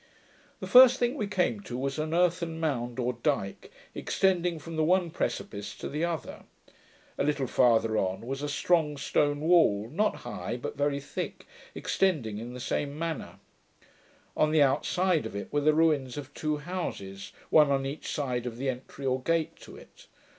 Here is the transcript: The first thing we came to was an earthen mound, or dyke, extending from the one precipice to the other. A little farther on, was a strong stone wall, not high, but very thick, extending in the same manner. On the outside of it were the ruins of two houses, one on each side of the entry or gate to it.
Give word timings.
The 0.61 0.65
first 0.65 0.97
thing 0.97 1.13
we 1.13 1.27
came 1.27 1.59
to 1.59 1.77
was 1.77 1.99
an 1.99 2.11
earthen 2.11 2.59
mound, 2.59 2.97
or 2.97 3.13
dyke, 3.21 3.71
extending 3.93 4.57
from 4.57 4.75
the 4.75 4.83
one 4.83 5.11
precipice 5.11 5.75
to 5.75 5.87
the 5.87 6.03
other. 6.03 6.45
A 7.19 7.23
little 7.23 7.45
farther 7.45 7.99
on, 7.99 8.21
was 8.21 8.41
a 8.41 8.49
strong 8.49 8.97
stone 8.97 9.41
wall, 9.41 9.89
not 9.91 10.15
high, 10.25 10.57
but 10.57 10.75
very 10.75 10.99
thick, 10.99 11.45
extending 11.75 12.39
in 12.39 12.55
the 12.55 12.59
same 12.59 12.97
manner. 12.97 13.37
On 14.35 14.49
the 14.49 14.63
outside 14.63 15.27
of 15.27 15.35
it 15.35 15.53
were 15.53 15.61
the 15.61 15.75
ruins 15.75 16.17
of 16.17 16.33
two 16.33 16.57
houses, 16.57 17.31
one 17.51 17.69
on 17.69 17.85
each 17.85 18.07
side 18.07 18.47
of 18.47 18.57
the 18.57 18.69
entry 18.71 19.05
or 19.05 19.21
gate 19.21 19.55
to 19.57 19.75
it. 19.77 20.07